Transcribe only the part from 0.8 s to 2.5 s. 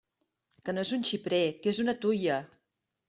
és un xiprer, que és una tuia!